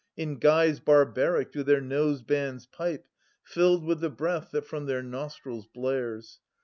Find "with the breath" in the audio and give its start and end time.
3.85-4.49